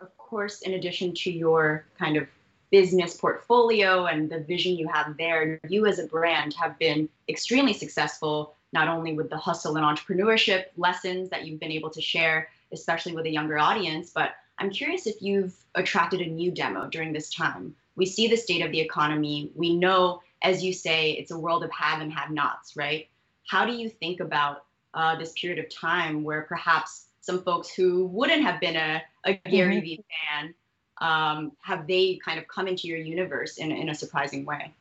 Of 0.00 0.16
course, 0.18 0.60
in 0.60 0.74
addition 0.74 1.14
to 1.14 1.32
your 1.32 1.86
kind 1.98 2.16
of 2.16 2.28
business 2.70 3.16
portfolio 3.16 4.06
and 4.06 4.30
the 4.30 4.40
vision 4.40 4.76
you 4.76 4.88
have 4.88 5.16
there, 5.16 5.60
you 5.68 5.86
as 5.86 5.98
a 5.98 6.06
brand 6.06 6.54
have 6.54 6.78
been 6.78 7.08
extremely 7.28 7.72
successful, 7.72 8.54
not 8.72 8.88
only 8.88 9.12
with 9.12 9.30
the 9.30 9.38
hustle 9.38 9.76
and 9.76 9.84
entrepreneurship 9.84 10.66
lessons 10.76 11.30
that 11.30 11.46
you've 11.46 11.60
been 11.60 11.72
able 11.72 11.90
to 11.90 12.00
share, 12.00 12.48
especially 12.72 13.12
with 13.12 13.26
a 13.26 13.30
younger 13.30 13.58
audience, 13.58 14.10
but 14.10 14.34
I'm 14.58 14.70
curious 14.70 15.06
if 15.06 15.20
you've 15.20 15.54
attracted 15.74 16.20
a 16.20 16.26
new 16.26 16.50
demo 16.50 16.88
during 16.88 17.12
this 17.12 17.32
time 17.32 17.74
we 17.96 18.06
see 18.06 18.28
the 18.28 18.36
state 18.36 18.64
of 18.64 18.70
the 18.70 18.80
economy. 18.80 19.50
We 19.54 19.74
know, 19.74 20.22
as 20.42 20.62
you 20.62 20.72
say, 20.72 21.12
it's 21.12 21.30
a 21.30 21.38
world 21.38 21.64
of 21.64 21.72
have 21.72 22.00
and 22.00 22.12
have 22.12 22.30
nots, 22.30 22.76
right? 22.76 23.08
How 23.48 23.64
do 23.64 23.72
you 23.72 23.88
think 23.88 24.20
about 24.20 24.64
uh, 24.94 25.16
this 25.16 25.32
period 25.32 25.58
of 25.58 25.74
time 25.74 26.22
where 26.22 26.42
perhaps 26.42 27.06
some 27.20 27.42
folks 27.42 27.70
who 27.70 28.06
wouldn't 28.06 28.42
have 28.42 28.60
been 28.60 28.76
a, 28.76 29.02
a 29.24 29.34
Gary 29.34 29.76
mm-hmm. 29.76 29.84
Vee 29.84 30.04
fan, 30.30 30.54
um, 30.98 31.52
have 31.62 31.86
they 31.86 32.18
kind 32.24 32.38
of 32.38 32.48
come 32.48 32.68
into 32.68 32.88
your 32.88 32.98
universe 32.98 33.58
in, 33.58 33.70
in 33.70 33.88
a 33.88 33.94
surprising 33.94 34.44
way? 34.44 34.72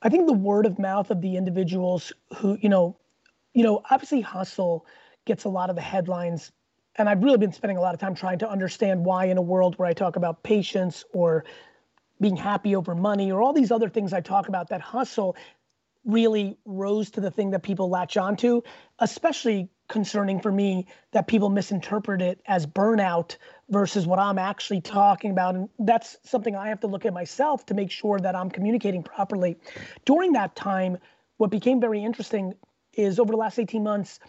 I 0.00 0.08
think 0.08 0.26
the 0.26 0.32
word 0.32 0.66
of 0.66 0.78
mouth 0.78 1.10
of 1.10 1.20
the 1.20 1.36
individuals 1.36 2.12
who, 2.36 2.56
you 2.60 2.68
know, 2.68 2.96
you 3.52 3.62
know, 3.62 3.82
obviously 3.90 4.20
hustle 4.20 4.86
gets 5.24 5.44
a 5.44 5.48
lot 5.48 5.70
of 5.70 5.76
the 5.76 5.82
headlines. 5.82 6.52
And 6.96 7.08
I've 7.08 7.22
really 7.22 7.38
been 7.38 7.52
spending 7.52 7.76
a 7.76 7.80
lot 7.80 7.94
of 7.94 8.00
time 8.00 8.14
trying 8.14 8.38
to 8.38 8.48
understand 8.48 9.04
why 9.04 9.26
in 9.26 9.38
a 9.38 9.42
world 9.42 9.76
where 9.76 9.88
I 9.88 9.92
talk 9.92 10.16
about 10.16 10.42
patience 10.42 11.04
or 11.12 11.44
being 12.20 12.36
happy 12.36 12.74
over 12.74 12.94
money 12.94 13.30
or 13.30 13.42
all 13.42 13.52
these 13.52 13.70
other 13.70 13.88
things 13.88 14.12
I 14.12 14.20
talk 14.20 14.48
about 14.48 14.68
that 14.70 14.80
hustle 14.80 15.36
really 16.04 16.56
rose 16.64 17.10
to 17.10 17.20
the 17.20 17.30
thing 17.30 17.50
that 17.50 17.62
people 17.62 17.88
latch 17.90 18.16
onto, 18.16 18.62
especially 18.98 19.68
concerning 19.88 20.40
for 20.40 20.52
me 20.52 20.86
that 21.12 21.26
people 21.26 21.48
misinterpret 21.48 22.22
it 22.22 22.40
as 22.46 22.66
burnout 22.66 23.36
versus 23.70 24.06
what 24.06 24.18
I'm 24.18 24.38
actually 24.38 24.80
talking 24.80 25.30
about. 25.30 25.54
And 25.54 25.68
that's 25.78 26.16
something 26.24 26.54
I 26.54 26.68
have 26.68 26.80
to 26.80 26.86
look 26.86 27.06
at 27.06 27.12
myself 27.12 27.66
to 27.66 27.74
make 27.74 27.90
sure 27.90 28.18
that 28.20 28.36
I'm 28.36 28.50
communicating 28.50 29.02
properly. 29.02 29.56
During 30.04 30.32
that 30.32 30.54
time, 30.54 30.98
what 31.38 31.50
became 31.50 31.80
very 31.80 32.04
interesting 32.04 32.54
is 32.92 33.18
over 33.18 33.32
the 33.32 33.38
last 33.38 33.58
18 33.58 33.82
months, 33.82 34.20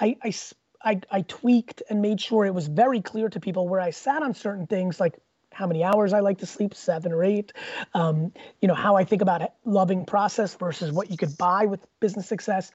I, 0.00 0.16
I, 0.22 0.34
I, 0.82 1.00
I 1.10 1.22
tweaked 1.22 1.82
and 1.88 2.02
made 2.02 2.20
sure 2.20 2.44
it 2.44 2.54
was 2.54 2.66
very 2.66 3.00
clear 3.00 3.28
to 3.28 3.40
people 3.40 3.68
where 3.68 3.80
I 3.80 3.90
sat 3.90 4.22
on 4.22 4.34
certain 4.34 4.66
things 4.66 4.98
like 4.98 5.18
how 5.52 5.66
many 5.66 5.82
hours 5.82 6.12
I 6.12 6.20
like 6.20 6.38
to 6.38 6.46
sleep, 6.46 6.74
seven 6.74 7.12
or 7.12 7.24
eight. 7.24 7.52
Um, 7.94 8.32
you 8.60 8.68
know, 8.68 8.74
how 8.74 8.96
I 8.96 9.04
think 9.04 9.22
about 9.22 9.52
loving 9.64 10.04
process 10.04 10.54
versus 10.54 10.92
what 10.92 11.10
you 11.10 11.16
could 11.16 11.36
buy 11.38 11.64
with 11.64 11.80
business 11.98 12.28
success. 12.28 12.72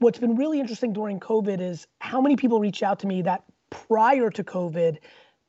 What's 0.00 0.18
been 0.18 0.36
really 0.36 0.60
interesting 0.60 0.94
during 0.94 1.20
COVID 1.20 1.60
is 1.60 1.86
how 1.98 2.22
many 2.22 2.34
people 2.34 2.58
reach 2.58 2.82
out 2.82 3.00
to 3.00 3.06
me 3.06 3.20
that 3.20 3.44
prior 3.68 4.30
to 4.30 4.42
COVID, 4.42 4.96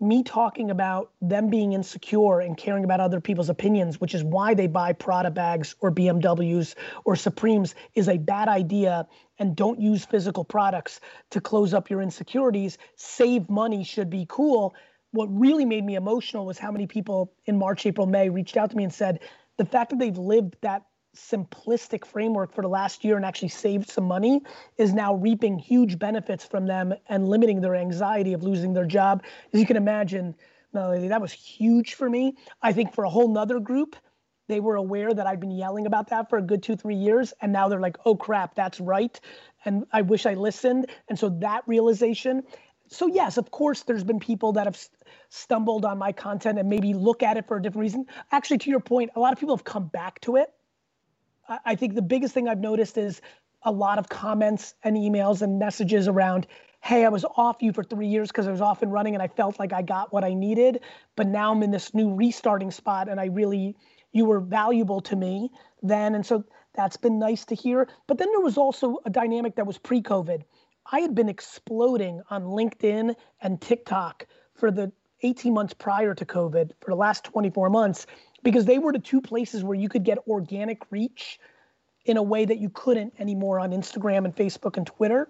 me 0.01 0.23
talking 0.23 0.69
about 0.69 1.09
them 1.21 1.49
being 1.49 1.71
insecure 1.71 2.41
and 2.41 2.57
caring 2.57 2.83
about 2.83 2.99
other 2.99 3.21
people's 3.21 3.47
opinions, 3.47 4.01
which 4.01 4.13
is 4.13 4.25
why 4.25 4.53
they 4.53 4.67
buy 4.67 4.91
Prada 4.91 5.31
bags 5.31 5.75
or 5.79 5.89
BMWs 5.89 6.75
or 7.05 7.15
Supremes, 7.15 7.75
is 7.95 8.09
a 8.09 8.17
bad 8.17 8.49
idea. 8.49 9.07
And 9.39 9.55
don't 9.55 9.79
use 9.79 10.03
physical 10.03 10.43
products 10.43 10.99
to 11.29 11.39
close 11.39 11.73
up 11.73 11.89
your 11.89 12.01
insecurities. 12.01 12.77
Save 12.97 13.49
money 13.49 13.85
should 13.85 14.09
be 14.09 14.25
cool 14.27 14.75
what 15.11 15.27
really 15.27 15.65
made 15.65 15.83
me 15.83 15.95
emotional 15.95 16.45
was 16.45 16.57
how 16.57 16.71
many 16.71 16.87
people 16.87 17.33
in 17.45 17.57
March, 17.57 17.85
April, 17.85 18.07
May 18.07 18.29
reached 18.29 18.57
out 18.57 18.71
to 18.71 18.77
me 18.77 18.85
and 18.85 18.93
said 18.93 19.19
the 19.57 19.65
fact 19.65 19.91
that 19.91 19.99
they've 19.99 20.17
lived 20.17 20.55
that 20.61 20.83
simplistic 21.15 22.05
framework 22.05 22.53
for 22.53 22.61
the 22.61 22.69
last 22.69 23.03
year 23.03 23.17
and 23.17 23.25
actually 23.25 23.49
saved 23.49 23.89
some 23.89 24.05
money 24.05 24.41
is 24.77 24.93
now 24.93 25.15
reaping 25.15 25.59
huge 25.59 25.99
benefits 25.99 26.45
from 26.45 26.65
them 26.65 26.93
and 27.09 27.27
limiting 27.27 27.61
their 27.61 27.75
anxiety 27.75 28.33
of 28.33 28.43
losing 28.43 28.73
their 28.73 28.85
job. 28.85 29.23
As 29.53 29.59
you 29.59 29.65
can 29.65 29.77
imagine, 29.77 30.35
that 30.73 31.21
was 31.21 31.33
huge 31.33 31.95
for 31.95 32.09
me. 32.09 32.37
I 32.61 32.71
think 32.73 32.93
for 32.93 33.03
a 33.03 33.09
whole 33.09 33.27
nother 33.27 33.59
group, 33.59 33.95
they 34.47 34.59
were 34.59 34.75
aware 34.75 35.13
that 35.13 35.27
I'd 35.27 35.39
been 35.39 35.51
yelling 35.51 35.85
about 35.85 36.09
that 36.09 36.29
for 36.29 36.37
a 36.37 36.41
good 36.41 36.63
two, 36.63 36.75
three 36.75 36.95
years. 36.95 37.33
And 37.41 37.51
now 37.51 37.67
they're 37.67 37.79
like, 37.79 37.97
oh 38.05 38.15
crap, 38.15 38.55
that's 38.55 38.79
right. 38.79 39.19
And 39.65 39.85
I 39.91 40.01
wish 40.01 40.25
I 40.25 40.33
listened. 40.33 40.87
And 41.07 41.19
so 41.19 41.29
that 41.39 41.63
realization 41.67 42.43
so 42.91 43.07
yes, 43.07 43.37
of 43.37 43.51
course, 43.51 43.83
there's 43.83 44.03
been 44.03 44.19
people 44.19 44.51
that 44.53 44.67
have 44.67 44.77
stumbled 45.29 45.85
on 45.85 45.97
my 45.97 46.11
content 46.11 46.59
and 46.59 46.69
maybe 46.69 46.93
look 46.93 47.23
at 47.23 47.37
it 47.37 47.47
for 47.47 47.55
a 47.55 47.61
different 47.61 47.81
reason. 47.81 48.05
Actually, 48.33 48.57
to 48.59 48.69
your 48.69 48.81
point, 48.81 49.11
a 49.15 49.19
lot 49.19 49.31
of 49.31 49.39
people 49.39 49.55
have 49.55 49.63
come 49.63 49.87
back 49.87 50.19
to 50.21 50.35
it. 50.35 50.53
I 51.65 51.75
think 51.75 51.95
the 51.95 52.01
biggest 52.01 52.33
thing 52.33 52.47
I've 52.47 52.59
noticed 52.59 52.97
is 52.97 53.21
a 53.63 53.71
lot 53.71 53.99
of 53.99 54.09
comments 54.09 54.73
and 54.83 54.95
emails 54.95 55.41
and 55.41 55.59
messages 55.59 56.07
around, 56.07 56.47
hey, 56.81 57.05
I 57.05 57.09
was 57.09 57.25
off 57.35 57.61
you 57.61 57.73
for 57.73 57.83
three 57.83 58.07
years 58.07 58.29
because 58.29 58.47
I 58.47 58.51
was 58.51 58.61
off 58.61 58.81
and 58.81 58.91
running 58.91 59.13
and 59.13 59.21
I 59.21 59.27
felt 59.27 59.59
like 59.59 59.71
I 59.71 59.81
got 59.81 60.11
what 60.11 60.23
I 60.23 60.33
needed, 60.33 60.81
but 61.15 61.27
now 61.27 61.51
I'm 61.51 61.61
in 61.61 61.71
this 61.71 61.93
new 61.93 62.13
restarting 62.13 62.71
spot 62.71 63.07
and 63.07 63.19
I 63.19 63.25
really, 63.25 63.75
you 64.13 64.25
were 64.25 64.39
valuable 64.39 65.01
to 65.01 65.15
me 65.15 65.51
then. 65.83 66.15
And 66.15 66.25
so 66.25 66.43
that's 66.73 66.97
been 66.97 67.19
nice 67.19 67.45
to 67.45 67.55
hear. 67.55 67.87
But 68.07 68.17
then 68.17 68.29
there 68.31 68.41
was 68.41 68.57
also 68.57 68.97
a 69.05 69.09
dynamic 69.09 69.55
that 69.57 69.67
was 69.67 69.77
pre-COVID 69.77 70.43
I 70.91 70.99
had 70.99 71.15
been 71.15 71.29
exploding 71.29 72.21
on 72.29 72.43
LinkedIn 72.43 73.15
and 73.41 73.61
TikTok 73.61 74.27
for 74.55 74.71
the 74.71 74.91
18 75.23 75.53
months 75.53 75.73
prior 75.73 76.15
to 76.15 76.25
COVID, 76.25 76.71
for 76.81 76.91
the 76.91 76.95
last 76.95 77.23
24 77.25 77.69
months, 77.69 78.07
because 78.43 78.65
they 78.65 78.79
were 78.79 78.91
the 78.91 78.99
two 78.99 79.21
places 79.21 79.63
where 79.63 79.77
you 79.77 79.89
could 79.89 80.03
get 80.03 80.17
organic 80.27 80.79
reach 80.91 81.39
in 82.05 82.17
a 82.17 82.23
way 82.23 82.45
that 82.45 82.57
you 82.57 82.69
couldn't 82.69 83.13
anymore 83.19 83.59
on 83.59 83.71
Instagram 83.71 84.25
and 84.25 84.35
Facebook 84.35 84.77
and 84.77 84.87
Twitter. 84.87 85.29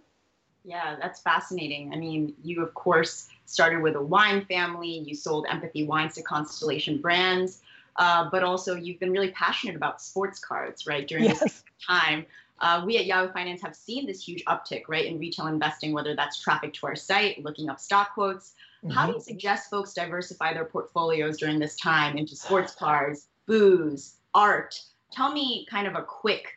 Yeah, 0.63 0.95
that's 1.01 1.19
fascinating. 1.19 1.91
I 1.93 1.97
mean, 1.97 2.33
you 2.43 2.63
of 2.63 2.73
course 2.73 3.27
started 3.45 3.81
with 3.81 3.95
a 3.95 4.01
wine 4.01 4.45
family, 4.45 4.99
you 5.05 5.15
sold 5.15 5.45
empathy 5.49 5.83
wines 5.83 6.15
to 6.15 6.21
Constellation 6.21 7.01
Brands, 7.01 7.61
uh, 7.97 8.29
but 8.31 8.43
also 8.43 8.75
you've 8.75 8.99
been 8.99 9.11
really 9.11 9.31
passionate 9.31 9.75
about 9.75 10.01
sports 10.01 10.39
cards, 10.39 10.85
right? 10.85 11.07
During 11.07 11.25
yes. 11.25 11.39
this 11.39 11.63
time 11.85 12.25
uh, 12.61 12.83
we 12.85 12.97
at 12.97 13.05
Yahoo 13.05 13.33
Finance 13.33 13.61
have 13.63 13.75
seen 13.75 14.05
this 14.05 14.23
huge 14.23 14.45
uptick, 14.45 14.83
right, 14.87 15.05
in 15.05 15.17
retail 15.17 15.47
investing, 15.47 15.93
whether 15.93 16.15
that's 16.15 16.39
traffic 16.39 16.73
to 16.73 16.85
our 16.85 16.95
site, 16.95 17.43
looking 17.43 17.69
up 17.69 17.79
stock 17.79 18.13
quotes. 18.13 18.53
Mm-hmm. 18.83 18.91
How 18.91 19.07
do 19.07 19.13
you 19.13 19.21
suggest 19.21 19.69
folks 19.69 19.93
diversify 19.93 20.53
their 20.53 20.65
portfolios 20.65 21.37
during 21.37 21.59
this 21.59 21.75
time 21.75 22.17
into 22.17 22.35
sports 22.35 22.73
cars, 22.73 23.27
booze, 23.45 24.15
art? 24.33 24.81
Tell 25.11 25.31
me 25.31 25.67
kind 25.69 25.87
of 25.87 25.95
a 25.95 26.03
quick 26.03 26.47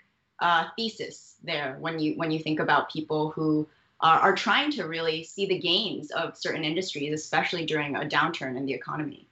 uh, 0.40 0.66
thesis 0.76 1.36
there 1.42 1.76
when 1.80 1.98
you 1.98 2.14
when 2.16 2.30
you 2.30 2.38
think 2.38 2.60
about 2.60 2.90
people 2.90 3.30
who 3.30 3.68
are, 4.00 4.18
are 4.20 4.34
trying 4.34 4.70
to 4.72 4.84
really 4.84 5.22
see 5.24 5.46
the 5.46 5.58
gains 5.58 6.10
of 6.10 6.36
certain 6.36 6.64
industries, 6.64 7.12
especially 7.12 7.66
during 7.66 7.96
a 7.96 8.00
downturn 8.00 8.56
in 8.56 8.64
the 8.64 8.72
economy 8.72 9.28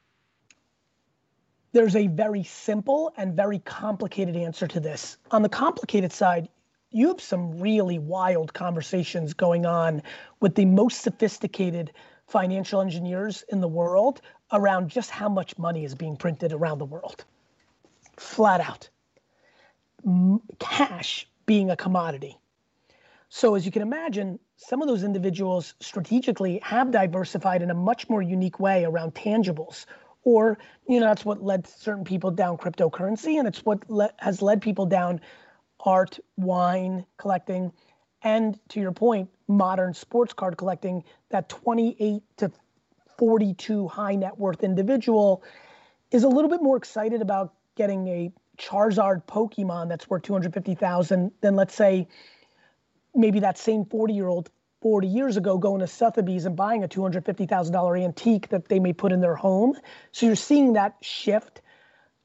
there's 1.72 1.96
a 1.96 2.06
very 2.06 2.44
simple 2.44 3.12
and 3.16 3.34
very 3.34 3.58
complicated 3.60 4.36
answer 4.36 4.66
to 4.68 4.80
this. 4.80 5.16
On 5.30 5.42
the 5.42 5.48
complicated 5.48 6.12
side, 6.12 6.48
you 6.90 7.08
have 7.08 7.20
some 7.20 7.58
really 7.58 7.98
wild 7.98 8.52
conversations 8.52 9.32
going 9.32 9.64
on 9.64 10.02
with 10.40 10.54
the 10.54 10.66
most 10.66 11.00
sophisticated 11.00 11.92
financial 12.32 12.80
engineers 12.80 13.44
in 13.50 13.60
the 13.60 13.68
world 13.68 14.22
around 14.52 14.88
just 14.88 15.10
how 15.10 15.28
much 15.28 15.58
money 15.58 15.84
is 15.84 15.94
being 15.94 16.16
printed 16.16 16.52
around 16.54 16.78
the 16.78 16.86
world. 16.86 17.24
Flat 18.16 18.60
out. 18.60 18.88
Cash 20.58 21.28
being 21.44 21.70
a 21.70 21.76
commodity. 21.76 22.38
So, 23.28 23.54
as 23.54 23.66
you 23.66 23.72
can 23.72 23.82
imagine, 23.82 24.38
some 24.56 24.80
of 24.80 24.88
those 24.88 25.02
individuals 25.04 25.74
strategically 25.80 26.58
have 26.62 26.90
diversified 26.90 27.60
in 27.60 27.70
a 27.70 27.74
much 27.74 28.08
more 28.08 28.22
unique 28.22 28.58
way 28.58 28.84
around 28.84 29.14
tangibles. 29.14 29.84
Or, 30.24 30.58
you 30.88 31.00
know, 31.00 31.06
that's 31.06 31.24
what 31.24 31.42
led 31.42 31.66
certain 31.66 32.04
people 32.04 32.30
down 32.30 32.56
cryptocurrency, 32.56 33.38
and 33.38 33.46
it's 33.46 33.64
what 33.64 33.88
le- 33.90 34.12
has 34.18 34.40
led 34.40 34.62
people 34.62 34.86
down 34.86 35.20
art, 35.80 36.18
wine 36.36 37.04
collecting, 37.18 37.72
and 38.24 38.58
to 38.70 38.80
your 38.80 38.92
point, 38.92 39.30
modern 39.48 39.94
sports 39.94 40.32
card 40.32 40.56
collecting, 40.56 41.04
that 41.30 41.48
28 41.48 42.22
to 42.38 42.52
42 43.18 43.88
high 43.88 44.14
net 44.14 44.38
worth 44.38 44.62
individual 44.62 45.42
is 46.10 46.24
a 46.24 46.28
little 46.28 46.50
bit 46.50 46.62
more 46.62 46.76
excited 46.76 47.22
about 47.22 47.54
getting 47.76 48.08
a 48.08 48.32
Charizard 48.58 49.24
Pokemon 49.24 49.88
that's 49.88 50.08
worth 50.08 50.22
250,000 50.22 51.32
than 51.40 51.56
let's 51.56 51.74
say 51.74 52.06
maybe 53.14 53.40
that 53.40 53.58
same 53.58 53.84
40 53.84 54.14
year 54.14 54.28
old 54.28 54.50
40 54.82 55.06
years 55.06 55.36
ago 55.36 55.58
going 55.58 55.80
to 55.80 55.86
Sotheby's 55.86 56.44
and 56.44 56.56
buying 56.56 56.82
a 56.82 56.88
$250,000 56.88 58.04
antique 58.04 58.48
that 58.48 58.68
they 58.68 58.80
may 58.80 58.92
put 58.92 59.12
in 59.12 59.20
their 59.20 59.36
home. 59.36 59.74
So 60.10 60.26
you're 60.26 60.34
seeing 60.34 60.72
that 60.72 60.96
shift. 61.00 61.62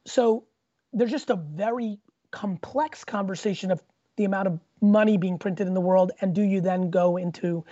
So 0.05 0.45
there's 0.91 1.11
just 1.11 1.29
a 1.29 1.35
very 1.35 1.99
complex 2.31 3.03
conversation 3.03 3.71
of 3.71 3.81
the 4.17 4.25
amount 4.25 4.47
of 4.47 4.59
money 4.81 5.17
being 5.17 5.37
printed 5.37 5.67
in 5.67 5.73
the 5.73 5.81
world 5.81 6.11
and 6.21 6.35
do 6.35 6.41
you 6.41 6.59
then 6.61 6.89
go 6.89 7.17
into 7.17 7.63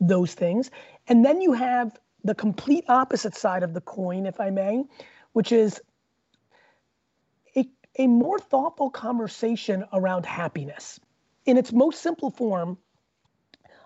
those 0.00 0.34
things? 0.34 0.70
And 1.08 1.24
then 1.24 1.40
you 1.40 1.52
have 1.52 1.98
the 2.26 2.34
complete 2.34 2.84
opposite 2.88 3.34
side 3.34 3.62
of 3.62 3.72
the 3.72 3.80
coin 3.80 4.26
if 4.26 4.40
i 4.40 4.50
may 4.50 4.84
which 5.32 5.52
is 5.52 5.80
a, 7.56 7.68
a 7.98 8.06
more 8.06 8.38
thoughtful 8.38 8.90
conversation 8.90 9.84
around 9.92 10.26
happiness. 10.26 10.98
In 11.44 11.56
its 11.56 11.72
most 11.72 12.02
simple 12.02 12.30
form 12.30 12.76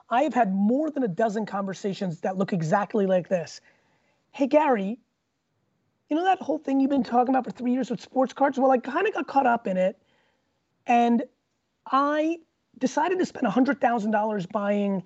i 0.09 0.23
have 0.23 0.35
had 0.35 0.55
more 0.55 0.91
than 0.91 1.03
a 1.03 1.09
dozen 1.09 1.47
conversations 1.47 2.21
that 2.21 2.37
look 2.37 2.53
exactly 2.53 3.07
like 3.07 3.29
this. 3.29 3.61
Hey 4.33 4.47
gary 4.47 4.99
you 6.09 6.17
know 6.17 6.25
that 6.25 6.41
whole 6.41 6.59
thing 6.59 6.81
you've 6.81 6.91
been 6.91 7.05
talking 7.05 7.35
about 7.35 7.45
for 7.45 7.53
three 7.53 7.73
years 7.73 7.91
with 7.91 8.01
sports 8.01 8.33
cards? 8.33 8.59
Well 8.59 8.71
i 8.71 8.79
kind 8.79 9.07
of 9.07 9.15
got 9.15 9.27
caught 9.27 9.47
up 9.47 9.67
in 9.67 9.77
it 9.77 10.01
and 10.87 11.25
I 11.87 12.39
decided 12.79 13.19
to 13.19 13.27
spend 13.27 13.47
$100,000 13.47 14.53
buying 14.53 15.03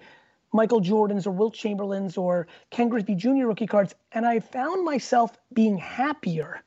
Michael 0.52 0.80
Jordan's 0.80 1.26
or 1.26 1.32
Wilt 1.32 1.54
Chamberlain's 1.54 2.16
or 2.16 2.46
Ken 2.70 2.88
Griffey 2.88 3.14
Jr. 3.14 3.46
rookie 3.46 3.66
cards. 3.66 3.94
And 4.12 4.24
I 4.24 4.40
found 4.40 4.84
myself 4.84 5.36
being 5.52 5.76
happier 5.76 6.62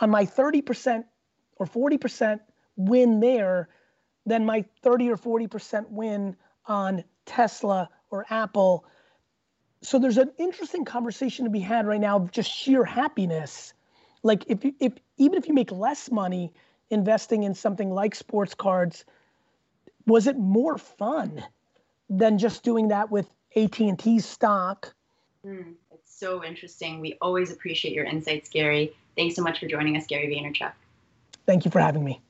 on 0.00 0.10
my 0.10 0.26
30% 0.26 1.04
or 1.56 1.66
40% 1.66 2.40
win 2.76 3.20
there 3.20 3.68
than 4.26 4.44
my 4.44 4.64
30 4.82 5.10
or 5.10 5.16
40% 5.16 5.90
win 5.90 6.36
on 6.66 7.04
Tesla 7.24 7.88
or 8.10 8.26
Apple 8.28 8.86
so 9.82 10.00
there's 10.00 10.18
an 10.18 10.32
interesting 10.38 10.84
conversation 10.84 11.44
to 11.44 11.50
be 11.50 11.60
had 11.60 11.86
right 11.86 12.00
now 12.00 12.16
of 12.16 12.32
just 12.32 12.50
sheer 12.50 12.84
happiness. 12.84 13.72
Like 14.22 14.44
if 14.48 14.64
if 14.80 14.94
even 15.16 15.38
if 15.38 15.46
you 15.46 15.54
make 15.54 15.70
less 15.70 16.10
money 16.10 16.52
investing 16.90 17.42
in 17.42 17.54
something 17.54 17.90
like 17.90 18.14
sports 18.14 18.54
cards, 18.54 19.04
was 20.06 20.26
it 20.26 20.38
more 20.38 20.78
fun 20.78 21.42
than 22.08 22.38
just 22.38 22.62
doing 22.62 22.88
that 22.88 23.10
with 23.10 23.28
AT&T 23.56 24.20
stock? 24.20 24.94
Mm, 25.44 25.74
it's 25.92 26.18
so 26.18 26.44
interesting. 26.44 27.00
We 27.00 27.16
always 27.20 27.50
appreciate 27.50 27.94
your 27.94 28.04
insights, 28.04 28.48
Gary. 28.48 28.92
Thanks 29.16 29.36
so 29.36 29.42
much 29.42 29.60
for 29.60 29.66
joining 29.66 29.96
us, 29.96 30.06
Gary 30.06 30.28
Vaynerchuk. 30.28 30.72
Thank 31.46 31.64
you 31.64 31.70
for 31.70 31.80
having 31.80 32.04
me. 32.04 32.20